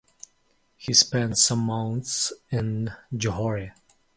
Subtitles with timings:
[0.77, 3.71] He spent some months in Johore.